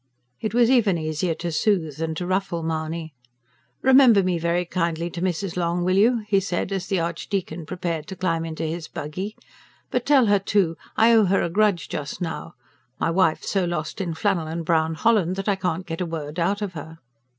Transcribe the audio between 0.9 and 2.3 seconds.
easier to soothe than to